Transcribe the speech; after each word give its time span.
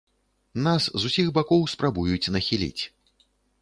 Нас 0.67 0.87
з 1.03 1.13
усіх 1.13 1.27
бакоў 1.37 1.61
спрабуюць 1.77 2.31
нахіліць. 2.37 2.83